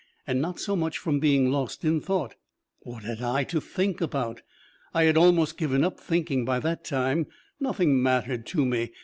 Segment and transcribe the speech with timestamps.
[0.25, 2.33] And not so much from being lost in thought:
[2.79, 4.41] what had I to think about?
[4.95, 7.27] I had almost given up thinking by that time;
[7.59, 8.93] nothing mattered to me.